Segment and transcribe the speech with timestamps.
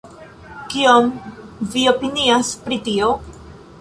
[0.71, 1.11] Kion
[1.75, 3.11] vi opinias pri tio?